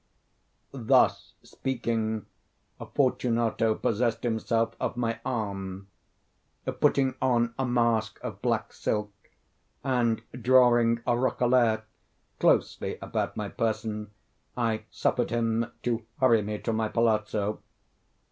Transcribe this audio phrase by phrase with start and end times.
[0.71, 2.25] Thus speaking,
[2.95, 5.89] Fortunato possessed himself of my arm.
[6.65, 9.11] Putting on a mask of black silk,
[9.83, 11.83] and drawing a roquelaire
[12.39, 14.09] closely about my person,
[14.57, 17.61] I suffered him to hurry me to my palazzo.